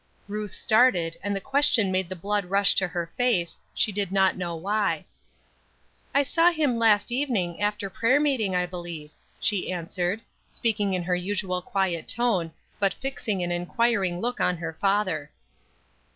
Ruth 0.27 0.51
started, 0.55 1.15
and 1.21 1.35
the 1.35 1.39
question 1.39 1.91
made 1.91 2.09
the 2.09 2.15
blood 2.15 2.45
rush 2.45 2.73
to 2.77 2.87
her 2.87 3.11
face, 3.17 3.55
she 3.75 3.91
did 3.91 4.11
not 4.11 4.35
know 4.35 4.55
why. 4.55 5.05
"I 6.11 6.23
saw 6.23 6.51
him 6.51 6.79
last 6.79 7.11
evening, 7.11 7.61
after 7.61 7.87
prayer 7.87 8.19
meeting, 8.19 8.55
I 8.55 8.65
believe," 8.65 9.11
she 9.39 9.71
answered, 9.71 10.21
speaking 10.49 10.93
in 10.95 11.03
her 11.03 11.13
usual 11.15 11.61
quiet 11.61 12.07
tone, 12.07 12.51
but 12.79 12.95
fixing 12.95 13.43
an 13.43 13.51
inquiring 13.51 14.19
look 14.19 14.39
on 14.41 14.57
her 14.57 14.73
father. 14.73 15.29